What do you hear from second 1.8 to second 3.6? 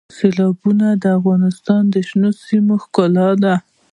د شنو سیمو ښکلا ده.